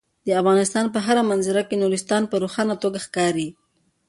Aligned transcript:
د 0.25 0.29
افغانستان 0.41 0.85
په 0.93 0.99
هره 1.05 1.23
منظره 1.31 1.63
کې 1.69 1.79
نورستان 1.83 2.23
په 2.31 2.35
روښانه 2.43 2.75
توګه 2.83 2.99
ښکاري. 3.05 3.49